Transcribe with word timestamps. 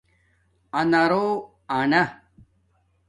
آنارݸ 0.79 1.23
انݳ 1.77 2.01